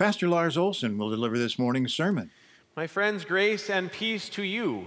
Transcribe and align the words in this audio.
Pastor 0.00 0.28
Lars 0.28 0.56
Olson 0.56 0.96
will 0.96 1.10
deliver 1.10 1.36
this 1.36 1.58
morning's 1.58 1.92
sermon. 1.92 2.30
My 2.74 2.86
friends, 2.86 3.22
grace 3.26 3.68
and 3.68 3.92
peace 3.92 4.30
to 4.30 4.42
you 4.42 4.86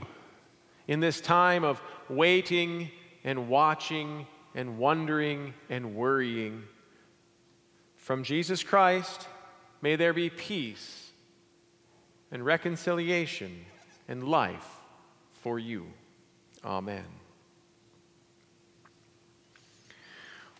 in 0.88 1.02
this 1.02 1.22
time 1.22 1.64
of 1.64 1.80
waiting 2.10 2.90
and 3.24 3.48
watching 3.48 4.26
and 4.56 4.80
wondering 4.80 5.54
and 5.70 5.94
worrying. 5.94 6.64
From 7.96 8.24
Jesus 8.24 8.64
Christ, 8.64 9.28
may 9.84 9.96
there 9.96 10.14
be 10.14 10.32
peace 10.32 11.12
and 12.32 12.44
reconciliation 12.44 13.68
and 14.08 14.24
life 14.24 14.80
for 15.44 15.60
you. 15.60 15.86
Amen. 16.66 17.06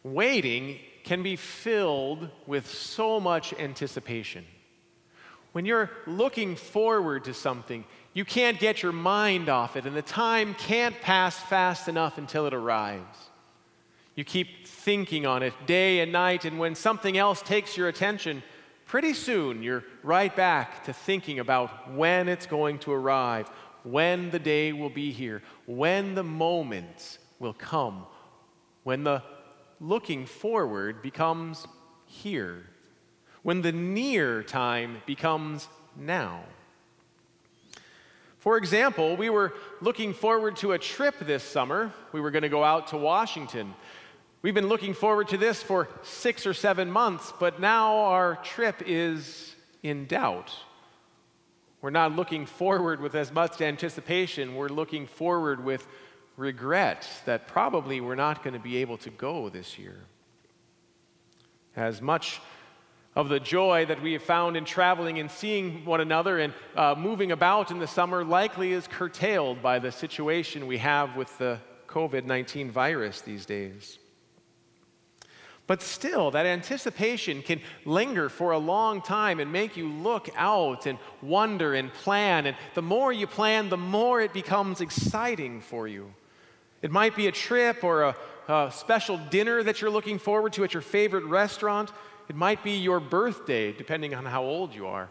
Waiting 0.04 0.78
can 1.04 1.22
be 1.22 1.36
filled 1.36 2.30
with 2.48 2.68
so 2.68 3.20
much 3.20 3.54
anticipation. 3.54 4.46
When 5.52 5.66
you're 5.66 5.92
looking 6.08 6.56
forward 6.56 7.26
to 7.26 7.34
something, 7.34 7.86
you 8.14 8.26
can't 8.26 8.60
get 8.60 8.82
your 8.82 8.92
mind 8.92 9.50
off 9.50 9.76
it, 9.76 9.86
and 9.86 9.96
the 9.96 10.02
time 10.02 10.56
can't 10.56 11.00
pass 11.02 11.38
fast 11.38 11.88
enough 11.88 12.18
until 12.18 12.48
it 12.48 12.54
arrives. 12.54 13.18
You 14.16 14.24
keep 14.24 14.68
thinking 14.68 15.26
on 15.26 15.44
it 15.44 15.54
day 15.66 16.00
and 16.00 16.12
night, 16.12 16.46
and 16.46 16.58
when 16.60 16.76
something 16.76 17.18
else 17.18 17.42
takes 17.42 17.76
your 17.76 17.88
attention, 17.88 18.44
pretty 18.86 19.14
soon 19.14 19.64
you're 19.64 19.84
right 20.04 20.36
back 20.36 20.84
to 20.86 20.94
thinking 20.94 21.40
about 21.40 21.94
when 21.94 22.30
it's 22.30 22.46
going 22.46 22.80
to 22.80 22.92
arrive, 22.92 23.50
when 23.84 24.30
the 24.30 24.40
day 24.40 24.72
will 24.72 24.90
be 24.90 25.12
here, 25.12 25.42
when 25.66 26.16
the 26.16 26.24
moment 26.24 27.18
will 27.40 27.54
come, 27.54 28.06
when 28.84 29.04
the 29.04 29.22
looking 29.84 30.26
forward 30.26 31.02
becomes 31.02 31.68
here, 32.06 32.64
when 33.42 33.62
the 33.62 33.72
near 33.74 34.42
time 34.42 35.02
becomes 35.06 35.68
now. 35.98 36.42
For 38.40 38.58
example, 38.58 39.18
we 39.18 39.30
were 39.30 39.54
looking 39.82 40.14
forward 40.14 40.56
to 40.58 40.72
a 40.72 40.80
trip 40.80 41.16
this 41.20 41.44
summer. 41.44 41.92
We 42.14 42.22
were 42.22 42.32
going 42.32 42.44
to 42.44 42.50
go 42.50 42.64
out 42.64 42.88
to 42.88 42.98
Washington. 42.98 43.74
We've 44.42 44.54
been 44.54 44.70
looking 44.70 44.94
forward 44.94 45.28
to 45.30 45.38
this 45.38 45.62
for 45.62 45.90
six 46.02 46.46
or 46.46 46.54
seven 46.54 46.90
months, 46.90 47.34
but 47.38 47.60
now 47.60 47.96
our 47.98 48.38
trip 48.38 48.82
is 48.86 49.54
in 49.82 50.06
doubt. 50.06 50.54
We're 51.82 51.90
not 51.90 52.16
looking 52.16 52.46
forward 52.46 53.02
with 53.02 53.16
as 53.16 53.34
much 53.34 53.60
anticipation. 53.60 54.56
We're 54.56 54.70
looking 54.70 55.08
forward 55.08 55.64
with 55.64 55.86
regret 56.38 57.08
that 57.26 57.48
probably 57.48 58.02
we're 58.02 58.16
not 58.16 58.44
going 58.44 58.54
to 58.54 58.60
be 58.60 58.78
able 58.78 58.98
to 58.98 59.10
go 59.10 59.50
this 59.50 59.78
year. 59.78 60.00
As 61.76 62.02
much 62.02 62.42
of 63.16 63.30
the 63.30 63.40
joy 63.40 63.86
that 63.86 64.02
we 64.02 64.14
have 64.14 64.24
found 64.24 64.58
in 64.58 64.66
traveling 64.66 65.20
and 65.20 65.30
seeing 65.30 65.86
one 65.86 66.02
another 66.02 66.40
and 66.40 66.54
uh, 66.76 66.96
moving 66.98 67.32
about 67.32 67.70
in 67.70 67.80
the 67.80 67.88
summer 67.88 68.24
likely 68.24 68.74
is 68.74 68.88
curtailed 68.88 69.62
by 69.62 69.78
the 69.78 69.92
situation 69.92 70.66
we 70.66 70.78
have 70.78 71.16
with 71.16 71.36
the 71.38 71.60
COVID 71.88 72.26
19 72.26 72.72
virus 72.72 73.22
these 73.22 73.46
days. 73.46 74.00
But 75.66 75.82
still, 75.82 76.32
that 76.32 76.46
anticipation 76.46 77.42
can 77.42 77.62
linger 77.86 78.28
for 78.28 78.52
a 78.52 78.58
long 78.58 79.02
time 79.02 79.40
and 79.40 79.52
make 79.52 79.78
you 79.78 79.88
look 79.88 80.30
out 80.36 80.88
and 80.88 80.98
wonder 81.22 81.74
and 81.74 81.94
plan. 81.94 82.48
And 82.48 82.58
the 82.74 82.82
more 82.82 83.14
you 83.14 83.28
plan, 83.28 83.70
the 83.70 83.78
more 83.78 84.20
it 84.20 84.34
becomes 84.34 84.82
exciting 84.82 85.62
for 85.62 85.88
you. 85.88 86.14
It 86.84 86.92
might 86.92 87.16
be 87.16 87.26
a 87.26 87.32
trip 87.32 87.84
or 87.84 88.04
a, 88.04 88.16
a 88.48 88.72
special 88.72 89.18
dinner 89.18 89.64
that 89.64 89.82
you're 89.82 89.90
looking 89.90 90.20
forward 90.20 90.54
to 90.54 90.64
at 90.64 90.74
your 90.74 90.82
favorite 90.82 91.24
restaurant. 91.24 91.90
It 92.30 92.36
might 92.36 92.64
be 92.64 92.74
your 92.74 93.00
birthday, 93.00 93.72
depending 93.72 94.14
on 94.14 94.26
how 94.26 94.44
old 94.44 94.76
you 94.76 94.86
are. 94.86 95.10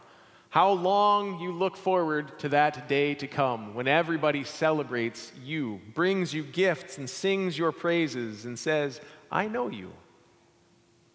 How 0.51 0.71
long 0.71 1.41
you 1.41 1.51
look 1.51 1.79
forward 1.79 2.39
to 2.41 2.51
that 2.51 2.87
day 2.87 3.15
to 3.15 3.27
come 3.27 3.75
when 3.75 3.89
everybody 3.89 4.45
celebrates 4.45 5.33
you, 5.43 5.81
brings 5.95 6.35
you 6.35 6.43
gifts, 6.43 6.99
and 6.99 7.09
sings 7.09 7.57
your 7.57 7.73
praises 7.73 8.45
and 8.45 8.59
says, 8.59 9.01
I 9.31 9.49
know 9.49 9.71
you. 9.71 9.93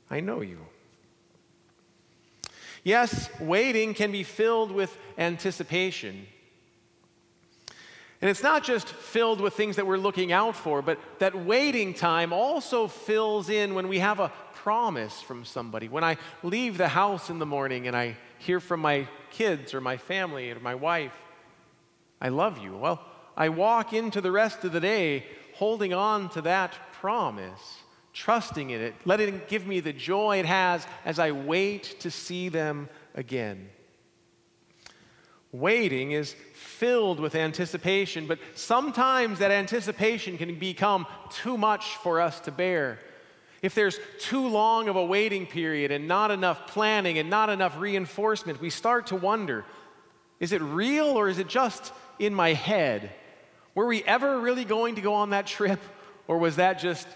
I 0.09 0.21
know 0.21 0.41
you. 0.41 0.57
Yes, 2.83 3.29
waiting 3.39 3.93
can 3.93 4.11
be 4.11 4.23
filled 4.23 4.71
with 4.71 4.97
anticipation. 5.19 6.25
And 8.21 8.29
it's 8.29 8.41
not 8.41 8.63
just 8.63 8.87
filled 8.87 9.39
with 9.39 9.53
things 9.53 9.75
that 9.75 9.85
we're 9.85 9.97
looking 9.97 10.31
out 10.31 10.55
for, 10.55 10.81
but 10.81 10.99
that 11.19 11.35
waiting 11.35 11.93
time 11.93 12.33
also 12.33 12.87
fills 12.87 13.49
in 13.49 13.75
when 13.75 13.87
we 13.87 13.99
have 13.99 14.19
a 14.19 14.31
promise 14.55 15.21
from 15.21 15.45
somebody. 15.45 15.87
When 15.87 16.03
I 16.03 16.17
leave 16.41 16.77
the 16.77 16.87
house 16.87 17.29
in 17.29 17.37
the 17.37 17.45
morning 17.45 17.87
and 17.87 17.95
I 17.95 18.17
hear 18.39 18.59
from 18.59 18.79
my 18.79 19.07
kids 19.29 19.73
or 19.73 19.81
my 19.81 19.97
family 19.97 20.49
or 20.49 20.59
my 20.59 20.73
wife, 20.73 21.13
I 22.19 22.29
love 22.29 22.57
you. 22.57 22.75
Well, 22.75 23.05
I 23.35 23.49
walk 23.49 23.93
into 23.93 24.19
the 24.19 24.31
rest 24.31 24.63
of 24.63 24.71
the 24.71 24.79
day 24.79 25.25
holding 25.53 25.93
on 25.93 26.29
to 26.29 26.41
that 26.41 26.73
promise, 26.93 27.77
trusting 28.13 28.71
in 28.71 28.81
it, 28.81 28.95
letting 29.05 29.35
it 29.35 29.47
give 29.47 29.67
me 29.67 29.79
the 29.79 29.93
joy 29.93 30.39
it 30.39 30.45
has 30.47 30.87
as 31.05 31.19
I 31.19 31.31
wait 31.31 31.99
to 31.99 32.09
see 32.09 32.49
them 32.49 32.89
again. 33.13 33.69
Waiting 35.59 36.11
is 36.11 36.35
filled 36.53 37.19
with 37.19 37.33
anticipation, 37.33 38.27
but 38.27 38.37
sometimes 38.53 39.39
that 39.39 39.49
anticipation 39.49 40.37
can 40.37 40.59
become 40.59 41.07
too 41.31 41.57
much 41.57 41.95
for 41.97 42.21
us 42.21 42.39
to 42.41 42.51
bear. 42.51 42.99
If 43.63 43.73
there's 43.73 43.99
too 44.19 44.47
long 44.47 44.87
of 44.87 44.95
a 44.95 45.03
waiting 45.03 45.47
period 45.47 45.91
and 45.91 46.07
not 46.07 46.29
enough 46.29 46.67
planning 46.67 47.17
and 47.17 47.31
not 47.31 47.49
enough 47.49 47.79
reinforcement, 47.79 48.61
we 48.61 48.69
start 48.69 49.07
to 49.07 49.15
wonder 49.15 49.65
is 50.39 50.51
it 50.51 50.61
real 50.61 51.07
or 51.07 51.27
is 51.27 51.39
it 51.39 51.47
just 51.47 51.91
in 52.19 52.35
my 52.35 52.53
head? 52.53 53.09
Were 53.73 53.87
we 53.87 54.03
ever 54.03 54.39
really 54.39 54.65
going 54.65 54.93
to 54.95 55.01
go 55.01 55.15
on 55.15 55.31
that 55.31 55.47
trip, 55.47 55.79
or 56.27 56.37
was 56.37 56.57
that 56.57 56.77
just 56.77 57.07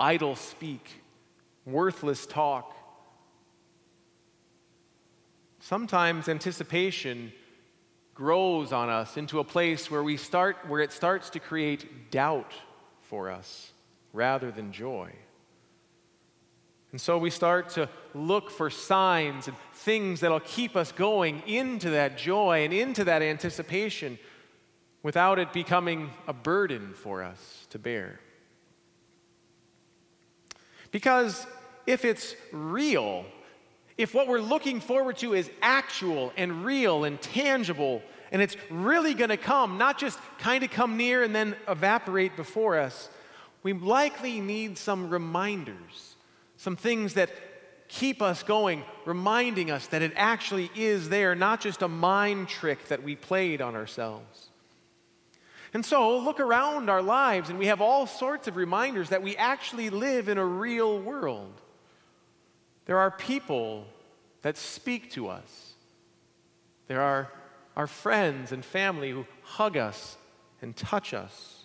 idle 0.00 0.34
speak, 0.34 0.84
worthless 1.64 2.26
talk? 2.26 2.76
Sometimes 5.60 6.28
anticipation 6.28 7.32
grows 8.14 8.72
on 8.72 8.88
us 8.88 9.16
into 9.16 9.40
a 9.40 9.44
place 9.44 9.90
where 9.90 10.02
we 10.02 10.16
start 10.16 10.56
where 10.68 10.80
it 10.80 10.92
starts 10.92 11.30
to 11.30 11.40
create 11.40 12.10
doubt 12.10 12.52
for 13.02 13.30
us 13.30 13.72
rather 14.12 14.50
than 14.50 14.72
joy. 14.72 15.10
And 16.92 17.00
so 17.00 17.18
we 17.18 17.30
start 17.30 17.70
to 17.70 17.88
look 18.14 18.52
for 18.52 18.70
signs 18.70 19.48
and 19.48 19.56
things 19.72 20.20
that'll 20.20 20.38
keep 20.38 20.76
us 20.76 20.92
going 20.92 21.42
into 21.44 21.90
that 21.90 22.16
joy 22.16 22.64
and 22.64 22.72
into 22.72 23.02
that 23.04 23.20
anticipation 23.20 24.16
without 25.02 25.40
it 25.40 25.52
becoming 25.52 26.10
a 26.28 26.32
burden 26.32 26.94
for 26.94 27.24
us 27.24 27.66
to 27.70 27.80
bear. 27.80 28.20
Because 30.92 31.48
if 31.84 32.04
it's 32.04 32.36
real, 32.52 33.24
if 33.96 34.14
what 34.14 34.26
we're 34.26 34.40
looking 34.40 34.80
forward 34.80 35.16
to 35.18 35.34
is 35.34 35.50
actual 35.62 36.32
and 36.36 36.64
real 36.64 37.04
and 37.04 37.20
tangible, 37.20 38.02
and 38.32 38.42
it's 38.42 38.56
really 38.70 39.14
going 39.14 39.30
to 39.30 39.36
come, 39.36 39.78
not 39.78 39.98
just 39.98 40.18
kind 40.38 40.64
of 40.64 40.70
come 40.70 40.96
near 40.96 41.22
and 41.22 41.34
then 41.34 41.54
evaporate 41.68 42.36
before 42.36 42.78
us, 42.78 43.08
we 43.62 43.72
likely 43.72 44.40
need 44.40 44.76
some 44.76 45.10
reminders, 45.10 46.16
some 46.56 46.76
things 46.76 47.14
that 47.14 47.30
keep 47.88 48.20
us 48.20 48.42
going, 48.42 48.82
reminding 49.04 49.70
us 49.70 49.86
that 49.88 50.02
it 50.02 50.12
actually 50.16 50.70
is 50.74 51.08
there, 51.08 51.34
not 51.34 51.60
just 51.60 51.82
a 51.82 51.88
mind 51.88 52.48
trick 52.48 52.88
that 52.88 53.02
we 53.02 53.14
played 53.14 53.60
on 53.60 53.76
ourselves. 53.76 54.48
And 55.72 55.84
so 55.84 56.18
look 56.18 56.40
around 56.40 56.88
our 56.88 57.02
lives, 57.02 57.50
and 57.50 57.58
we 57.58 57.66
have 57.66 57.80
all 57.80 58.06
sorts 58.06 58.48
of 58.48 58.56
reminders 58.56 59.10
that 59.10 59.22
we 59.22 59.36
actually 59.36 59.90
live 59.90 60.28
in 60.28 60.38
a 60.38 60.44
real 60.44 60.98
world. 60.98 61.60
There 62.86 62.98
are 62.98 63.10
people 63.10 63.86
that 64.42 64.56
speak 64.56 65.10
to 65.12 65.28
us. 65.28 65.72
There 66.86 67.00
are 67.00 67.30
our 67.76 67.86
friends 67.86 68.52
and 68.52 68.64
family 68.64 69.10
who 69.10 69.26
hug 69.42 69.76
us 69.76 70.16
and 70.60 70.76
touch 70.76 71.14
us. 71.14 71.64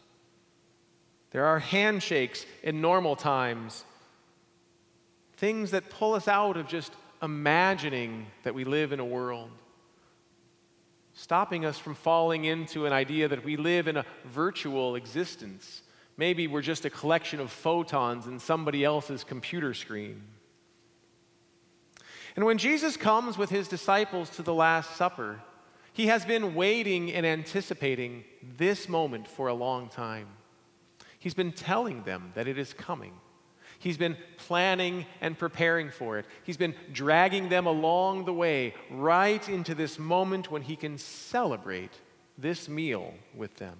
There 1.32 1.46
are 1.46 1.60
handshakes 1.60 2.46
in 2.64 2.82
normal 2.82 3.16
times, 3.16 3.84
things 5.38 5.72
that 5.72 5.90
pull 5.90 6.16
us 6.16 6.28
out 6.28 6.58
of 6.58 6.68
just 6.68 6.94
imagining 7.22 8.26
that 8.44 8.56
we 8.56 8.64
live 8.64 8.94
in 8.94 9.00
a 9.00 9.06
world, 9.06 9.52
stopping 11.14 11.66
us 11.66 11.78
from 11.78 11.96
falling 11.96 12.46
into 12.46 12.86
an 12.86 12.94
idea 12.94 13.28
that 13.28 13.44
we 13.44 13.58
live 13.58 13.88
in 13.88 13.98
a 13.98 14.06
virtual 14.26 14.96
existence. 14.96 15.84
Maybe 16.18 16.48
we're 16.48 16.62
just 16.62 16.86
a 16.86 16.90
collection 16.90 17.40
of 17.40 17.52
photons 17.52 18.26
in 18.26 18.40
somebody 18.40 18.84
else's 18.84 19.24
computer 19.24 19.74
screen. 19.74 20.22
And 22.40 22.46
when 22.46 22.58
Jesus 22.58 22.96
comes 22.96 23.38
with 23.38 23.50
his 23.50 23.68
disciples 23.68 24.30
to 24.30 24.44
the 24.44 24.54
Last 24.54 24.96
Supper, 24.96 25.42
he 25.92 26.08
has 26.08 26.24
been 26.24 26.56
waiting 26.56 27.12
and 27.12 27.26
anticipating 27.26 28.24
this 28.58 28.88
moment 28.88 29.28
for 29.28 29.50
a 29.50 29.54
long 29.54 29.90
time. 29.90 30.28
He's 31.20 31.34
been 31.34 31.52
telling 31.52 32.04
them 32.04 32.32
that 32.36 32.48
it 32.48 32.58
is 32.58 32.72
coming. 32.72 33.12
He's 33.78 33.98
been 33.98 34.16
planning 34.38 35.06
and 35.20 35.38
preparing 35.38 35.90
for 35.90 36.18
it. 36.18 36.26
He's 36.46 36.56
been 36.56 36.76
dragging 36.94 37.50
them 37.50 37.66
along 37.66 38.24
the 38.24 38.32
way 38.32 38.74
right 38.90 39.50
into 39.50 39.76
this 39.76 40.00
moment 40.00 40.50
when 40.50 40.62
he 40.62 40.78
can 40.78 40.98
celebrate 40.98 41.92
this 42.38 42.70
meal 42.70 43.16
with 43.36 43.54
them 43.58 43.76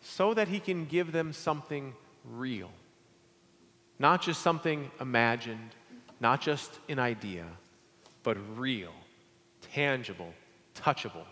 so 0.00 0.34
that 0.34 0.48
he 0.48 0.58
can 0.58 0.86
give 0.86 1.12
them 1.12 1.32
something 1.32 1.94
real. 2.24 2.72
Not 4.00 4.22
just 4.22 4.42
something 4.42 4.90
imagined, 4.98 5.76
not 6.20 6.40
just 6.40 6.70
an 6.88 6.98
idea, 6.98 7.46
but 8.22 8.36
real, 8.56 8.92
tangible, 9.72 10.32
touchable. 10.74 11.24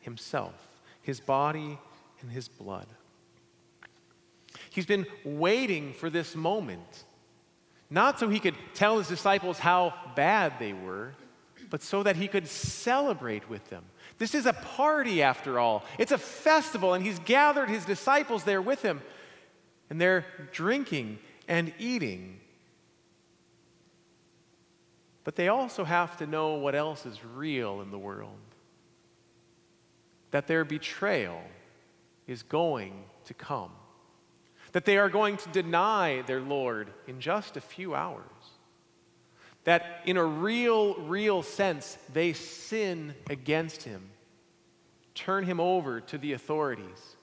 Himself, 0.00 0.54
his 1.02 1.20
body, 1.20 1.78
and 2.20 2.30
his 2.30 2.48
blood. 2.48 2.86
He's 4.70 4.86
been 4.86 5.06
waiting 5.24 5.92
for 5.92 6.10
this 6.10 6.34
moment, 6.34 7.04
not 7.88 8.18
so 8.18 8.28
he 8.28 8.40
could 8.40 8.56
tell 8.74 8.98
his 8.98 9.06
disciples 9.06 9.58
how 9.58 9.94
bad 10.16 10.54
they 10.58 10.72
were, 10.72 11.12
but 11.70 11.82
so 11.82 12.02
that 12.02 12.16
he 12.16 12.26
could 12.26 12.48
celebrate 12.48 13.48
with 13.48 13.68
them. 13.70 13.84
This 14.18 14.34
is 14.34 14.46
a 14.46 14.52
party, 14.52 15.22
after 15.22 15.58
all. 15.58 15.84
It's 15.98 16.12
a 16.12 16.18
festival, 16.18 16.94
and 16.94 17.04
he's 17.04 17.18
gathered 17.20 17.68
his 17.68 17.84
disciples 17.84 18.44
there 18.44 18.62
with 18.62 18.82
him, 18.82 19.02
and 19.88 20.00
they're 20.00 20.24
drinking 20.52 21.18
and 21.48 21.72
eating. 21.78 22.40
But 25.24 25.36
they 25.36 25.48
also 25.48 25.84
have 25.84 26.16
to 26.18 26.26
know 26.26 26.54
what 26.54 26.74
else 26.74 27.06
is 27.06 27.24
real 27.24 27.80
in 27.80 27.90
the 27.90 27.98
world 27.98 28.38
that 30.30 30.46
their 30.46 30.64
betrayal 30.64 31.42
is 32.26 32.42
going 32.42 33.04
to 33.26 33.34
come 33.34 33.70
that 34.72 34.86
they 34.86 34.96
are 34.98 35.08
going 35.08 35.36
to 35.36 35.48
deny 35.50 36.22
their 36.22 36.40
Lord 36.40 36.90
in 37.06 37.20
just 37.20 37.56
a 37.56 37.60
few 37.60 37.94
hours. 37.94 38.24
That 39.64 40.00
in 40.06 40.16
a 40.16 40.24
real, 40.24 40.94
real 40.94 41.42
sense, 41.42 41.96
they 42.12 42.32
sin 42.32 43.14
against 43.30 43.84
him, 43.84 44.10
turn 45.14 45.44
him 45.44 45.60
over 45.60 46.00
to 46.00 46.18
the 46.18 46.32
authorities, 46.32 47.16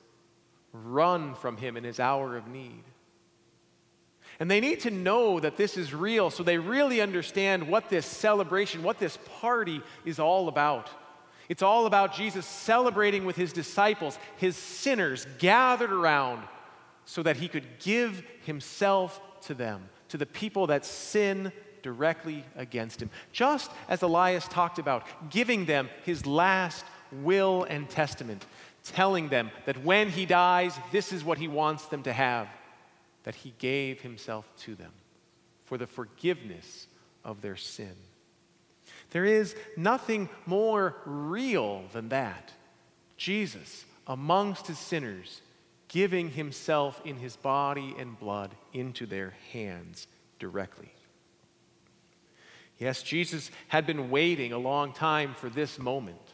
run 0.71 1.35
from 1.35 1.57
him 1.57 1.75
in 1.75 1.83
his 1.83 1.99
hour 1.99 2.37
of 2.37 2.47
need. 2.47 2.83
And 4.39 4.49
they 4.49 4.61
need 4.61 4.79
to 4.81 4.91
know 4.91 5.39
that 5.39 5.57
this 5.57 5.77
is 5.77 5.93
real 5.93 6.29
so 6.29 6.43
they 6.43 6.57
really 6.57 7.01
understand 7.01 7.67
what 7.67 7.89
this 7.89 8.05
celebration, 8.05 8.83
what 8.83 8.97
this 8.97 9.17
party 9.41 9.81
is 10.05 10.17
all 10.17 10.47
about. 10.47 10.89
It's 11.49 11.63
all 11.63 11.87
about 11.87 12.13
Jesus 12.13 12.45
celebrating 12.45 13.25
with 13.25 13.35
his 13.35 13.51
disciples, 13.51 14.17
his 14.37 14.55
sinners 14.55 15.27
gathered 15.39 15.91
around 15.91 16.43
so 17.05 17.23
that 17.23 17.37
he 17.37 17.47
could 17.47 17.65
give 17.79 18.23
himself 18.45 19.19
to 19.41 19.55
them, 19.55 19.89
to 20.09 20.17
the 20.17 20.27
people 20.27 20.67
that 20.67 20.85
sin 20.85 21.51
directly 21.81 22.45
against 22.55 23.01
him. 23.01 23.09
Just 23.31 23.71
as 23.87 24.03
Elias 24.03 24.47
talked 24.47 24.79
about, 24.79 25.05
giving 25.29 25.65
them 25.65 25.89
his 26.05 26.25
last 26.25 26.85
will 27.11 27.63
and 27.63 27.89
testament, 27.89 28.45
telling 28.83 29.29
them 29.29 29.49
that 29.65 29.83
when 29.83 30.09
he 30.09 30.25
dies, 30.25 30.77
this 30.91 31.11
is 31.11 31.23
what 31.23 31.39
he 31.39 31.47
wants 31.47 31.85
them 31.85 32.03
to 32.03 32.13
have, 32.13 32.47
that 33.29 33.35
he 33.35 33.53
gave 33.59 34.01
himself 34.01 34.51
to 34.57 34.73
them 34.73 34.91
for 35.65 35.77
the 35.77 35.85
forgiveness 35.85 36.87
of 37.23 37.43
their 37.43 37.55
sin. 37.55 37.93
There 39.11 39.23
is 39.23 39.55
nothing 39.77 40.29
more 40.47 40.95
real 41.05 41.83
than 41.93 42.09
that. 42.09 42.51
Jesus, 43.17 43.85
amongst 44.07 44.65
his 44.65 44.79
sinners, 44.79 45.43
giving 45.89 46.31
himself 46.31 46.99
in 47.05 47.17
his 47.17 47.35
body 47.35 47.93
and 47.99 48.19
blood 48.19 48.49
into 48.73 49.05
their 49.05 49.35
hands 49.53 50.07
directly. 50.39 50.91
Yes, 52.79 53.03
Jesus 53.03 53.51
had 53.67 53.85
been 53.85 54.09
waiting 54.09 54.53
a 54.53 54.57
long 54.57 54.91
time 54.91 55.35
for 55.35 55.51
this 55.51 55.77
moment. 55.77 56.33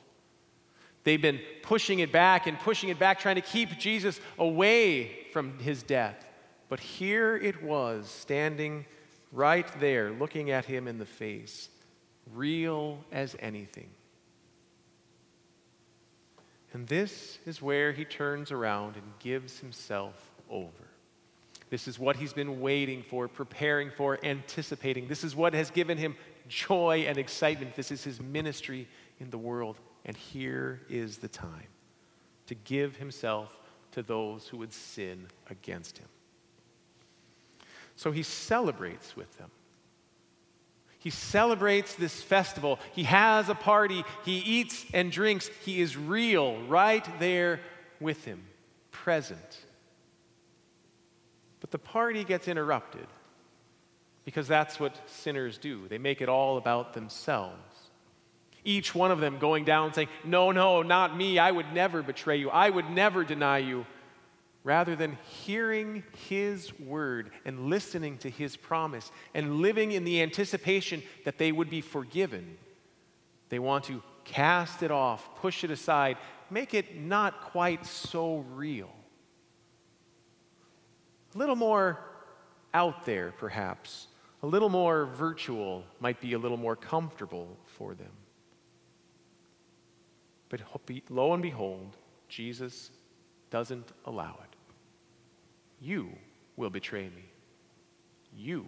They've 1.03 1.21
been 1.21 1.41
pushing 1.61 1.99
it 1.99 2.13
back 2.13 2.47
and 2.47 2.57
pushing 2.57 2.87
it 2.87 2.97
back, 2.97 3.19
trying 3.19 3.35
to 3.35 3.41
keep 3.41 3.77
Jesus 3.79 4.21
away 4.39 5.27
from 5.33 5.59
his 5.59 5.83
death. 5.83 6.24
But 6.75 6.83
here 6.83 7.37
it 7.37 7.63
was, 7.63 8.09
standing 8.09 8.85
right 9.31 9.65
there, 9.79 10.11
looking 10.11 10.51
at 10.51 10.65
him 10.65 10.89
in 10.89 10.97
the 10.97 11.05
face, 11.05 11.69
real 12.33 12.99
as 13.13 13.33
anything. 13.39 13.87
And 16.73 16.85
this 16.85 17.39
is 17.45 17.61
where 17.61 17.93
he 17.93 18.03
turns 18.03 18.51
around 18.51 18.97
and 18.97 19.05
gives 19.19 19.57
himself 19.57 20.15
over. 20.49 20.89
This 21.69 21.87
is 21.87 21.97
what 21.97 22.17
he's 22.17 22.33
been 22.33 22.59
waiting 22.59 23.03
for, 23.03 23.29
preparing 23.29 23.89
for, 23.89 24.19
anticipating. 24.21 25.07
This 25.07 25.23
is 25.23 25.33
what 25.33 25.53
has 25.53 25.71
given 25.71 25.97
him 25.97 26.13
joy 26.49 27.05
and 27.07 27.17
excitement. 27.17 27.77
This 27.77 27.89
is 27.89 28.03
his 28.03 28.19
ministry 28.19 28.85
in 29.21 29.29
the 29.29 29.37
world. 29.37 29.77
And 30.03 30.17
here 30.17 30.81
is 30.89 31.19
the 31.19 31.29
time 31.29 31.69
to 32.47 32.53
give 32.53 32.97
himself 32.97 33.57
to 33.93 34.03
those 34.03 34.49
who 34.49 34.57
would 34.57 34.73
sin 34.73 35.27
against 35.49 35.99
him. 35.99 36.09
So 37.95 38.11
he 38.11 38.23
celebrates 38.23 39.15
with 39.15 39.37
them. 39.37 39.49
He 40.99 41.11
celebrates 41.11 41.93
this 41.93 42.21
festival. 42.21 42.79
He 42.93 43.03
has 43.03 43.47
a 43.47 43.55
party. 43.55 44.03
He 44.25 44.37
eats 44.39 44.85
and 44.91 45.11
drinks. 45.11 45.49
He 45.63 45.79
is 45.79 45.95
real 45.95 46.57
right 46.63 47.07
there 47.19 47.59
with 47.99 48.25
him, 48.25 48.43
present. 48.91 49.65
But 51.59 51.69
the 51.71 51.77
party 51.77 52.23
gets 52.23 52.47
interrupted 52.47 53.07
because 54.23 54.47
that's 54.47 54.79
what 54.79 54.99
sinners 55.07 55.59
do. 55.59 55.87
They 55.87 55.99
make 55.99 56.21
it 56.21 56.29
all 56.29 56.57
about 56.57 56.93
themselves. 56.93 57.53
Each 58.63 58.95
one 58.95 59.11
of 59.11 59.19
them 59.19 59.37
going 59.37 59.63
down 59.63 59.93
saying, 59.93 60.09
No, 60.23 60.51
no, 60.51 60.81
not 60.81 61.15
me. 61.15 61.37
I 61.37 61.51
would 61.51 61.71
never 61.71 62.01
betray 62.01 62.37
you. 62.37 62.49
I 62.49 62.69
would 62.69 62.89
never 62.89 63.23
deny 63.23 63.59
you 63.59 63.85
rather 64.65 64.95
than 64.95 65.17
hearing 65.45 66.03
His 66.27 66.77
word 66.79 67.29
and 67.45 67.69
listening 67.69 68.17
to 68.17 68.29
His 68.29 68.57
promise 68.57 69.11
and 69.33 69.61
living 69.61 69.93
in 69.93 70.03
the 70.03 70.21
anticipation 70.21 71.01
that 71.23 71.37
they 71.37 71.53
would 71.53 71.69
be 71.69 71.79
forgiven, 71.79 72.57
they 73.47 73.59
want 73.59 73.85
to 73.85 74.01
cast 74.25 74.81
it 74.81 74.89
off, 74.89 75.35
push 75.35 75.63
it 75.63 75.69
aside, 75.69 76.17
make 76.49 76.73
it 76.73 76.99
not 76.99 77.41
quite 77.41 77.85
so 77.85 78.39
real. 78.55 78.89
A 81.35 81.37
little 81.37 81.55
more 81.55 81.99
out 82.73 83.05
there, 83.05 83.33
perhaps. 83.37 84.07
A 84.41 84.47
little 84.47 84.69
more 84.69 85.05
virtual 85.05 85.83
might 85.99 86.19
be 86.19 86.33
a 86.33 86.39
little 86.39 86.57
more 86.57 86.75
comfortable 86.75 87.55
for 87.65 87.93
them. 87.93 88.11
But 90.49 90.61
lo 91.09 91.33
and 91.33 91.43
behold, 91.43 91.97
Jesus 92.29 92.89
doesn't 93.51 93.91
allow 94.05 94.39
it. 94.43 94.54
You 95.79 96.09
will 96.55 96.69
betray 96.69 97.05
me. 97.05 97.25
You 98.35 98.67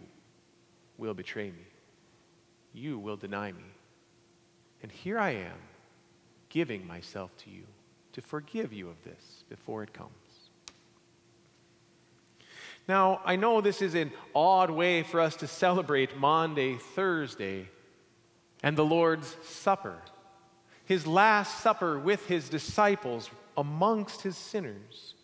will 0.98 1.14
betray 1.14 1.52
me. 1.52 1.66
You 2.74 3.00
will 3.00 3.18
deny 3.18 3.52
me. 3.52 3.64
And 4.84 4.92
here 4.92 5.20
I 5.20 5.32
am, 5.32 5.58
giving 6.50 6.86
myself 6.86 7.36
to 7.44 7.50
you 7.50 7.64
to 8.14 8.22
forgive 8.22 8.74
you 8.74 8.90
of 8.90 9.04
this 9.04 9.44
before 9.50 9.84
it 9.84 9.94
comes. 9.94 10.12
Now, 12.88 13.22
I 13.26 13.36
know 13.36 13.60
this 13.60 13.82
is 13.82 13.96
an 13.96 14.12
odd 14.34 14.70
way 14.70 15.04
for 15.04 15.20
us 15.20 15.36
to 15.38 15.48
celebrate 15.48 16.18
Maundy, 16.18 16.78
Thursday, 16.96 17.68
and 18.64 18.78
the 18.78 18.86
Lord's 18.86 19.36
Supper, 19.44 19.98
his 20.86 21.06
last 21.06 21.62
supper 21.62 22.00
with 22.00 22.26
his 22.28 22.48
disciples 22.48 23.30
amongst 23.58 24.22
his 24.22 24.38
sinners. 24.38 25.16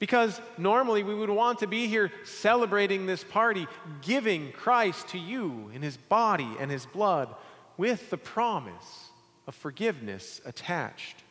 Because 0.00 0.40
normally 0.56 1.04
we 1.04 1.14
would 1.14 1.30
want 1.30 1.60
to 1.60 1.66
be 1.68 1.86
here 1.86 2.10
celebrating 2.24 3.06
this 3.06 3.22
party, 3.22 3.68
giving 4.00 4.50
Christ 4.50 5.08
to 5.08 5.18
you 5.18 5.70
in 5.72 5.82
his 5.82 5.96
body 5.96 6.48
and 6.58 6.70
his 6.70 6.86
blood 6.86 7.28
with 7.76 8.10
the 8.10 8.16
promise 8.16 9.10
of 9.46 9.54
forgiveness 9.54 10.40
attached. 10.44 11.22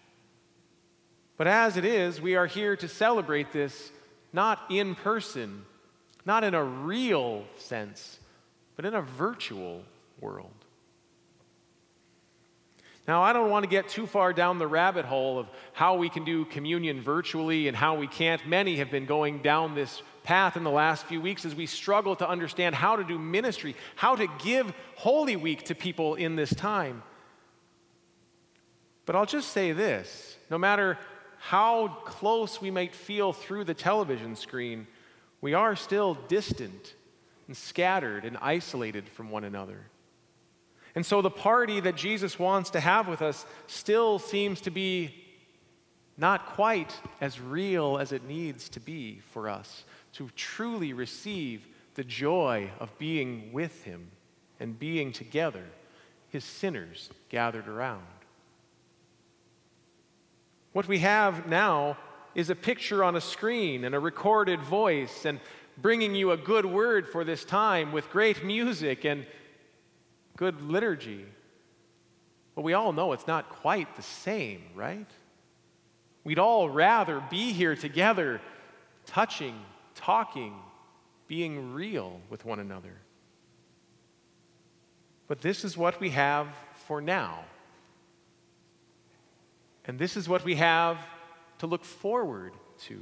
But 1.35 1.47
as 1.47 1.77
it 1.77 1.85
is, 1.85 2.21
we 2.21 2.35
are 2.35 2.45
here 2.45 2.75
to 2.77 2.87
celebrate 2.87 3.51
this 3.51 3.91
not 4.31 4.61
in 4.69 4.93
person, 4.93 5.65
not 6.23 6.43
in 6.43 6.53
a 6.53 6.63
real 6.63 7.45
sense, 7.57 8.19
but 8.75 8.85
in 8.85 8.93
a 8.93 9.01
virtual 9.01 9.83
world. 10.21 10.53
Now, 13.09 13.23
I 13.23 13.33
don't 13.33 13.49
want 13.49 13.63
to 13.63 13.67
get 13.67 13.89
too 13.89 14.05
far 14.05 14.33
down 14.33 14.59
the 14.59 14.67
rabbit 14.67 15.03
hole 15.03 15.39
of 15.39 15.47
how 15.73 15.95
we 15.95 16.09
can 16.09 16.25
do 16.25 16.45
communion 16.45 17.01
virtually 17.01 17.67
and 17.67 17.75
how 17.75 17.95
we 17.95 18.05
can't. 18.05 18.47
Many 18.47 18.75
have 18.75 18.91
been 18.91 19.07
going 19.07 19.41
down 19.41 19.73
this 19.73 20.03
path 20.21 20.55
in 20.55 20.63
the 20.63 20.69
last 20.69 21.07
few 21.07 21.19
weeks 21.19 21.43
as 21.43 21.55
we 21.55 21.65
struggle 21.65 22.15
to 22.17 22.29
understand 22.29 22.75
how 22.75 22.97
to 22.97 23.03
do 23.03 23.17
ministry, 23.17 23.75
how 23.95 24.15
to 24.15 24.27
give 24.43 24.71
Holy 24.95 25.35
Week 25.35 25.63
to 25.63 25.73
people 25.73 26.13
in 26.13 26.35
this 26.35 26.53
time. 26.53 27.01
But 29.07 29.15
I'll 29.15 29.25
just 29.25 29.53
say 29.53 29.71
this 29.71 30.37
no 30.51 30.59
matter 30.59 30.95
how 31.39 31.87
close 32.05 32.61
we 32.61 32.69
might 32.69 32.93
feel 32.93 33.33
through 33.33 33.63
the 33.63 33.73
television 33.73 34.35
screen, 34.35 34.85
We 35.41 35.55
are 35.55 35.75
still 35.75 36.13
distant 36.27 36.93
and 37.47 37.57
scattered 37.57 38.23
and 38.23 38.37
isolated 38.39 39.09
from 39.09 39.31
one 39.31 39.45
another. 39.45 39.79
And 40.95 41.05
so 41.05 41.21
the 41.21 41.29
party 41.29 41.79
that 41.79 41.95
Jesus 41.95 42.39
wants 42.39 42.71
to 42.71 42.79
have 42.79 43.07
with 43.07 43.21
us 43.21 43.45
still 43.67 44.19
seems 44.19 44.61
to 44.61 44.71
be 44.71 45.13
not 46.17 46.47
quite 46.47 46.93
as 47.21 47.39
real 47.39 47.97
as 47.97 48.11
it 48.11 48.25
needs 48.25 48.69
to 48.69 48.79
be 48.79 49.19
for 49.31 49.47
us 49.47 49.85
to 50.13 50.29
truly 50.35 50.93
receive 50.93 51.67
the 51.95 52.03
joy 52.03 52.69
of 52.79 52.97
being 52.97 53.51
with 53.53 53.83
Him 53.83 54.09
and 54.59 54.77
being 54.77 55.11
together, 55.11 55.63
His 56.29 56.43
sinners 56.43 57.09
gathered 57.29 57.67
around. 57.67 58.03
What 60.73 60.87
we 60.87 60.99
have 60.99 61.47
now 61.47 61.97
is 62.35 62.49
a 62.49 62.55
picture 62.55 63.03
on 63.03 63.15
a 63.15 63.21
screen 63.21 63.83
and 63.83 63.95
a 63.95 63.99
recorded 63.99 64.61
voice 64.61 65.25
and 65.25 65.39
bringing 65.77 66.15
you 66.15 66.31
a 66.31 66.37
good 66.37 66.65
word 66.65 67.07
for 67.07 67.23
this 67.23 67.43
time 67.43 67.91
with 67.91 68.09
great 68.11 68.43
music 68.43 69.05
and 69.05 69.25
good 70.37 70.61
liturgy. 70.61 71.25
But 72.55 72.63
we 72.63 72.73
all 72.73 72.93
know 72.93 73.13
it's 73.13 73.27
not 73.27 73.49
quite 73.49 73.95
the 73.95 74.01
same, 74.01 74.61
right? 74.75 75.09
We'd 76.23 76.39
all 76.39 76.69
rather 76.69 77.23
be 77.29 77.53
here 77.53 77.75
together, 77.75 78.41
touching, 79.05 79.55
talking, 79.95 80.53
being 81.27 81.73
real 81.73 82.19
with 82.29 82.43
one 82.45 82.59
another. 82.59 82.95
But 85.27 85.41
this 85.41 85.63
is 85.63 85.77
what 85.77 85.99
we 86.01 86.09
have 86.09 86.47
for 86.87 87.01
now. 87.01 87.45
And 89.85 89.97
this 89.97 90.17
is 90.17 90.27
what 90.27 90.43
we 90.43 90.55
have 90.55 90.97
to 91.59 91.67
look 91.67 91.85
forward 91.85 92.53
to. 92.81 93.01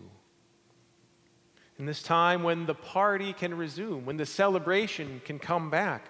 In 1.80 1.86
this 1.86 2.02
time 2.02 2.44
when 2.44 2.66
the 2.66 2.76
party 2.76 3.34
can 3.34 3.56
resume, 3.56 4.06
when 4.06 4.18
the 4.18 4.26
celebration 4.26 5.22
can 5.24 5.40
come 5.40 5.70
back, 5.70 6.10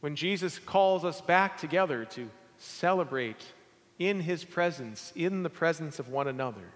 when 0.00 0.16
Jesus 0.16 0.58
calls 0.58 1.04
us 1.04 1.20
back 1.20 1.58
together 1.58 2.04
to 2.06 2.28
celebrate 2.58 3.44
in 3.98 4.20
his 4.20 4.44
presence, 4.44 5.12
in 5.14 5.42
the 5.42 5.50
presence 5.50 5.98
of 5.98 6.08
one 6.08 6.26
another, 6.26 6.72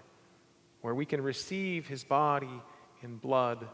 where 0.81 0.95
we 0.95 1.05
can 1.05 1.21
receive 1.21 1.87
his 1.87 2.03
body 2.03 2.61
and 3.01 3.19
blood 3.19 3.67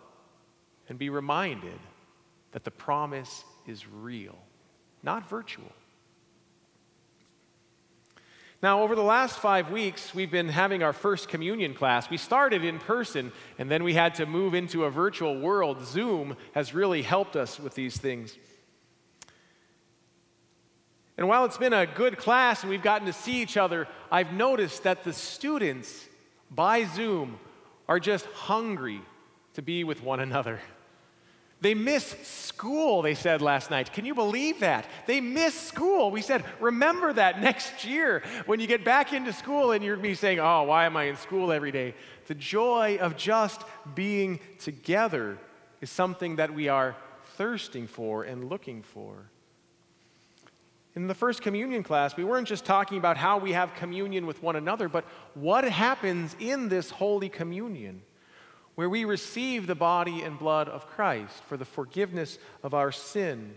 and 0.87 0.97
be 0.97 1.09
reminded 1.09 1.79
that 2.53 2.63
the 2.63 2.71
promise 2.71 3.43
is 3.67 3.87
real, 3.87 4.37
not 5.03 5.29
virtual. 5.29 5.71
Now, 8.63 8.83
over 8.83 8.95
the 8.95 9.01
last 9.01 9.39
five 9.39 9.71
weeks, 9.71 10.13
we've 10.13 10.29
been 10.29 10.47
having 10.47 10.83
our 10.83 10.93
first 10.93 11.29
communion 11.29 11.73
class. 11.73 12.11
We 12.11 12.17
started 12.17 12.63
in 12.63 12.77
person, 12.77 13.31
and 13.57 13.71
then 13.71 13.83
we 13.83 13.95
had 13.95 14.15
to 14.15 14.27
move 14.27 14.53
into 14.53 14.85
a 14.85 14.91
virtual 14.91 15.39
world. 15.39 15.83
Zoom 15.83 16.37
has 16.53 16.73
really 16.73 17.01
helped 17.01 17.35
us 17.35 17.59
with 17.59 17.73
these 17.73 17.97
things. 17.97 18.37
And 21.21 21.27
while 21.27 21.45
it's 21.45 21.59
been 21.59 21.71
a 21.71 21.85
good 21.85 22.17
class 22.17 22.63
and 22.63 22.71
we've 22.71 22.81
gotten 22.81 23.05
to 23.05 23.13
see 23.13 23.43
each 23.43 23.55
other, 23.55 23.87
I've 24.11 24.33
noticed 24.33 24.81
that 24.85 25.03
the 25.03 25.13
students 25.13 26.07
by 26.49 26.85
Zoom 26.85 27.37
are 27.87 27.99
just 27.99 28.25
hungry 28.25 29.03
to 29.53 29.61
be 29.61 29.83
with 29.83 30.01
one 30.01 30.19
another. 30.19 30.59
They 31.61 31.75
miss 31.75 32.15
school, 32.23 33.03
they 33.03 33.13
said 33.13 33.43
last 33.43 33.69
night. 33.69 33.93
Can 33.93 34.03
you 34.03 34.15
believe 34.15 34.61
that? 34.61 34.87
They 35.05 35.21
miss 35.21 35.53
school. 35.53 36.09
We 36.09 36.23
said, 36.23 36.43
remember 36.59 37.13
that 37.13 37.39
next 37.39 37.85
year 37.85 38.23
when 38.47 38.59
you 38.59 38.65
get 38.65 38.83
back 38.83 39.13
into 39.13 39.31
school 39.31 39.73
and 39.73 39.83
you're 39.83 39.97
me 39.97 40.15
saying, 40.15 40.39
oh, 40.39 40.63
why 40.63 40.85
am 40.85 40.97
I 40.97 41.03
in 41.03 41.17
school 41.17 41.51
every 41.51 41.71
day? 41.71 41.93
The 42.25 42.33
joy 42.33 42.97
of 42.99 43.15
just 43.15 43.61
being 43.93 44.39
together 44.57 45.37
is 45.81 45.91
something 45.91 46.37
that 46.37 46.51
we 46.51 46.67
are 46.67 46.95
thirsting 47.35 47.85
for 47.85 48.23
and 48.23 48.49
looking 48.49 48.81
for. 48.81 49.29
In 50.95 51.07
the 51.07 51.15
first 51.15 51.41
communion 51.41 51.83
class, 51.83 52.17
we 52.17 52.23
weren't 52.23 52.47
just 52.47 52.65
talking 52.65 52.97
about 52.97 53.15
how 53.15 53.37
we 53.37 53.53
have 53.53 53.73
communion 53.75 54.25
with 54.25 54.43
one 54.43 54.57
another, 54.57 54.89
but 54.89 55.05
what 55.35 55.63
happens 55.63 56.35
in 56.39 56.67
this 56.67 56.89
holy 56.89 57.29
communion 57.29 58.01
where 58.75 58.89
we 58.89 59.05
receive 59.05 59.67
the 59.67 59.75
body 59.75 60.21
and 60.21 60.39
blood 60.39 60.67
of 60.67 60.87
Christ 60.87 61.43
for 61.45 61.55
the 61.55 61.65
forgiveness 61.65 62.37
of 62.63 62.73
our 62.73 62.91
sin. 62.91 63.55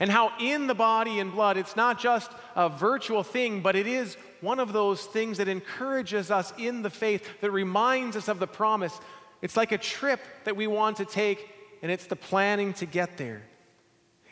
And 0.00 0.10
how 0.10 0.32
in 0.40 0.66
the 0.66 0.74
body 0.74 1.18
and 1.20 1.32
blood, 1.32 1.56
it's 1.56 1.76
not 1.76 1.98
just 1.98 2.30
a 2.54 2.68
virtual 2.68 3.22
thing, 3.22 3.60
but 3.60 3.76
it 3.76 3.86
is 3.86 4.16
one 4.40 4.58
of 4.58 4.72
those 4.72 5.04
things 5.04 5.38
that 5.38 5.48
encourages 5.48 6.30
us 6.30 6.52
in 6.58 6.82
the 6.82 6.90
faith, 6.90 7.26
that 7.40 7.50
reminds 7.50 8.16
us 8.16 8.28
of 8.28 8.38
the 8.38 8.46
promise. 8.46 8.98
It's 9.42 9.56
like 9.56 9.72
a 9.72 9.78
trip 9.78 10.20
that 10.44 10.56
we 10.56 10.66
want 10.66 10.98
to 10.98 11.04
take, 11.04 11.50
and 11.82 11.90
it's 11.92 12.06
the 12.06 12.16
planning 12.16 12.72
to 12.74 12.86
get 12.86 13.18
there. 13.18 13.42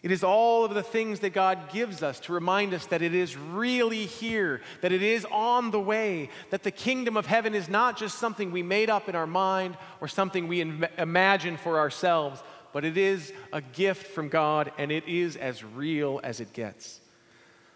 It 0.04 0.12
is 0.12 0.23
all 0.23 0.66
of 0.66 0.75
the 0.75 0.82
things 0.82 1.20
that 1.20 1.32
God 1.32 1.70
gives 1.73 2.02
us 2.02 2.20
to 2.20 2.34
remind 2.34 2.75
us 2.75 2.84
that 2.87 3.00
it 3.00 3.14
is 3.14 3.38
really 3.38 4.04
here, 4.04 4.61
that 4.82 4.92
it 4.92 5.00
is 5.00 5.26
on 5.30 5.70
the 5.70 5.80
way, 5.80 6.28
that 6.50 6.62
the 6.62 6.70
kingdom 6.70 7.16
of 7.16 7.25
heaven 7.25 7.54
is 7.54 7.70
not 7.70 7.96
just 7.96 8.18
something 8.18 8.52
we 8.52 8.62
made 8.62 8.90
up 8.90 9.08
in 9.08 9.14
our 9.14 9.26
mind 9.26 9.78
or 10.02 10.08
something 10.08 10.46
we 10.46 10.61
Im- 10.61 10.84
imagine 10.99 11.56
for 11.56 11.78
ourselves, 11.78 12.42
but 12.75 12.84
it 12.84 12.99
is 12.99 13.32
a 13.50 13.62
gift 13.62 14.08
from 14.08 14.28
God 14.28 14.73
and 14.76 14.92
it 14.92 15.08
is 15.08 15.37
as 15.37 15.64
real 15.64 16.20
as 16.23 16.38
it 16.38 16.52
gets. 16.52 17.00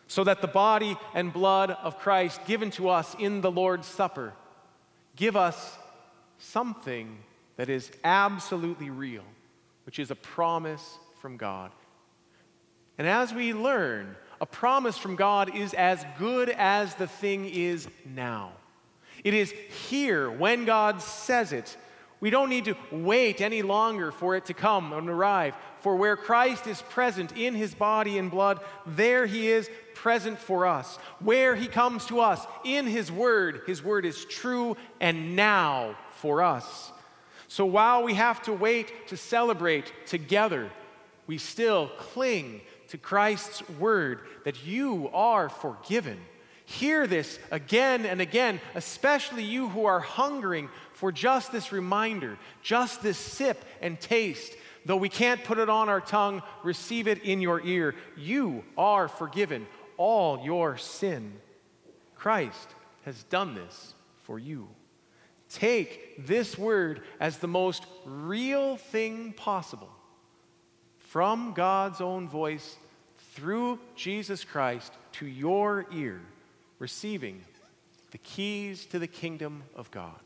So 0.06 0.22
that 0.24 0.42
the 0.42 0.48
body 0.48 0.98
and 1.14 1.32
blood 1.32 1.70
of 1.70 1.98
Christ 1.98 2.44
given 2.44 2.70
to 2.72 2.90
us 2.90 3.16
in 3.18 3.40
the 3.40 3.50
Lord's 3.50 3.86
Supper 3.86 4.34
give 5.16 5.34
us 5.34 5.78
something 6.36 7.20
that 7.56 7.70
is 7.70 7.90
absolutely 8.04 8.90
real, 8.90 9.24
which 9.86 9.98
is 9.98 10.10
a 10.10 10.14
promise 10.14 10.98
from 11.22 11.38
God. 11.38 11.70
And 12.98 13.06
as 13.06 13.32
we 13.32 13.54
learn, 13.54 14.16
a 14.40 14.46
promise 14.46 14.98
from 14.98 15.16
God 15.16 15.54
is 15.56 15.72
as 15.72 16.04
good 16.18 16.48
as 16.50 16.94
the 16.96 17.06
thing 17.06 17.46
is 17.46 17.88
now. 18.04 18.52
It 19.24 19.34
is 19.34 19.52
here 19.88 20.30
when 20.30 20.64
God 20.64 21.00
says 21.00 21.52
it. 21.52 21.76
We 22.20 22.30
don't 22.30 22.50
need 22.50 22.64
to 22.64 22.76
wait 22.90 23.40
any 23.40 23.62
longer 23.62 24.10
for 24.10 24.36
it 24.36 24.46
to 24.46 24.54
come 24.54 24.92
and 24.92 25.08
arrive. 25.08 25.54
For 25.80 25.94
where 25.94 26.16
Christ 26.16 26.66
is 26.66 26.82
present 26.82 27.36
in 27.36 27.54
his 27.54 27.74
body 27.74 28.18
and 28.18 28.30
blood, 28.30 28.60
there 28.84 29.26
he 29.26 29.48
is 29.48 29.70
present 29.94 30.38
for 30.38 30.66
us. 30.66 30.96
Where 31.20 31.54
he 31.54 31.68
comes 31.68 32.06
to 32.06 32.20
us 32.20 32.44
in 32.64 32.86
his 32.86 33.12
word, 33.12 33.62
his 33.66 33.82
word 33.82 34.04
is 34.04 34.24
true 34.24 34.76
and 35.00 35.36
now 35.36 35.96
for 36.10 36.42
us. 36.42 36.92
So 37.46 37.64
while 37.64 38.02
we 38.02 38.14
have 38.14 38.42
to 38.42 38.52
wait 38.52 39.08
to 39.08 39.16
celebrate 39.16 39.92
together, 40.06 40.70
we 41.28 41.38
still 41.38 41.88
cling 41.98 42.60
to 42.88 42.98
Christ's 42.98 43.68
word 43.70 44.20
that 44.44 44.66
you 44.66 45.10
are 45.12 45.48
forgiven. 45.48 46.18
Hear 46.64 47.06
this 47.06 47.38
again 47.50 48.04
and 48.04 48.20
again, 48.20 48.60
especially 48.74 49.42
you 49.42 49.68
who 49.68 49.86
are 49.86 50.00
hungering 50.00 50.68
for 50.92 51.10
just 51.10 51.50
this 51.50 51.72
reminder, 51.72 52.38
just 52.62 53.02
this 53.02 53.16
sip 53.16 53.64
and 53.80 53.98
taste. 53.98 54.54
Though 54.84 54.96
we 54.96 55.08
can't 55.08 55.42
put 55.44 55.58
it 55.58 55.68
on 55.68 55.88
our 55.88 56.00
tongue, 56.00 56.42
receive 56.62 57.08
it 57.08 57.22
in 57.22 57.40
your 57.40 57.60
ear. 57.62 57.94
You 58.16 58.64
are 58.76 59.08
forgiven 59.08 59.66
all 59.96 60.44
your 60.44 60.76
sin. 60.76 61.32
Christ 62.14 62.68
has 63.04 63.22
done 63.24 63.54
this 63.54 63.94
for 64.24 64.38
you. 64.38 64.68
Take 65.48 66.26
this 66.26 66.58
word 66.58 67.02
as 67.20 67.38
the 67.38 67.48
most 67.48 67.84
real 68.04 68.76
thing 68.76 69.32
possible 69.32 69.90
from 71.08 71.54
God's 71.54 72.02
own 72.02 72.28
voice 72.28 72.76
through 73.32 73.78
Jesus 73.96 74.44
Christ 74.44 74.92
to 75.12 75.26
your 75.26 75.86
ear, 75.90 76.20
receiving 76.78 77.40
the 78.10 78.18
keys 78.18 78.84
to 78.86 78.98
the 78.98 79.06
kingdom 79.06 79.62
of 79.74 79.90
God. 79.90 80.20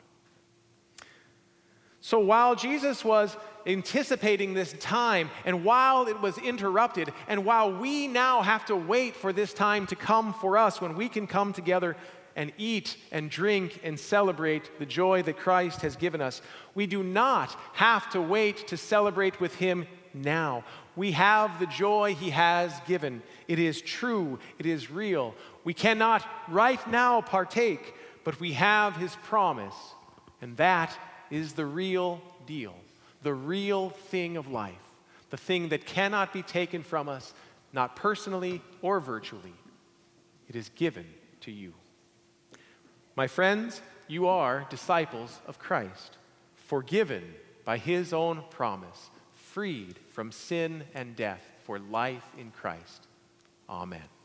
So 2.00 2.18
while 2.18 2.56
Jesus 2.56 3.04
was 3.04 3.36
anticipating 3.64 4.54
this 4.54 4.72
time, 4.80 5.30
and 5.44 5.64
while 5.64 6.08
it 6.08 6.20
was 6.20 6.36
interrupted, 6.38 7.12
and 7.28 7.44
while 7.44 7.72
we 7.72 8.08
now 8.08 8.42
have 8.42 8.64
to 8.66 8.74
wait 8.74 9.14
for 9.14 9.32
this 9.32 9.54
time 9.54 9.86
to 9.86 9.94
come 9.94 10.34
for 10.34 10.58
us 10.58 10.80
when 10.80 10.96
we 10.96 11.08
can 11.08 11.28
come 11.28 11.52
together 11.52 11.96
and 12.34 12.52
eat 12.58 12.96
and 13.12 13.30
drink 13.30 13.78
and 13.84 14.00
celebrate 14.00 14.80
the 14.80 14.86
joy 14.86 15.22
that 15.22 15.38
Christ 15.38 15.82
has 15.82 15.94
given 15.94 16.20
us, 16.20 16.42
we 16.74 16.88
do 16.88 17.04
not 17.04 17.56
have 17.74 18.10
to 18.10 18.20
wait 18.20 18.66
to 18.66 18.76
celebrate 18.76 19.38
with 19.38 19.54
Him 19.54 19.86
now. 20.14 20.64
We 20.96 21.12
have 21.12 21.58
the 21.58 21.66
joy 21.66 22.14
He 22.14 22.30
has 22.30 22.72
given. 22.86 23.22
It 23.48 23.58
is 23.58 23.80
true, 23.80 24.38
it 24.58 24.66
is 24.66 24.90
real. 24.90 25.34
We 25.64 25.74
cannot 25.74 26.26
right 26.48 26.84
now 26.88 27.20
partake, 27.20 27.94
but 28.24 28.40
we 28.40 28.52
have 28.52 28.96
His 28.96 29.16
promise, 29.24 29.74
and 30.40 30.56
that 30.56 30.96
is 31.30 31.54
the 31.54 31.66
real 31.66 32.20
deal, 32.46 32.74
the 33.22 33.34
real 33.34 33.90
thing 33.90 34.36
of 34.36 34.48
life, 34.48 34.74
the 35.30 35.36
thing 35.36 35.70
that 35.70 35.86
cannot 35.86 36.32
be 36.32 36.42
taken 36.42 36.82
from 36.82 37.08
us, 37.08 37.32
not 37.72 37.96
personally 37.96 38.60
or 38.82 39.00
virtually. 39.00 39.54
It 40.48 40.56
is 40.56 40.68
given 40.74 41.06
to 41.40 41.50
you. 41.50 41.72
My 43.16 43.26
friends, 43.26 43.80
you 44.08 44.26
are 44.26 44.66
disciples 44.68 45.38
of 45.46 45.58
Christ, 45.58 46.16
forgiven 46.54 47.22
by 47.64 47.78
his 47.78 48.12
own 48.12 48.42
promise, 48.50 49.10
freed 49.52 49.98
from 50.08 50.32
sin 50.32 50.82
and 50.94 51.14
death 51.14 51.46
for 51.64 51.78
life 51.78 52.26
in 52.38 52.50
Christ. 52.50 53.06
Amen. 53.68 54.21